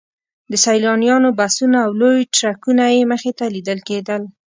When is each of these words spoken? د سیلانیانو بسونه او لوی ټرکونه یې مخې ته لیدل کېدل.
د 0.51 0.53
سیلانیانو 0.65 1.29
بسونه 1.39 1.77
او 1.85 1.91
لوی 2.01 2.19
ټرکونه 2.35 2.83
یې 2.95 3.01
مخې 3.11 3.31
ته 3.37 3.45
لیدل 3.55 3.79
کېدل. 3.89 4.21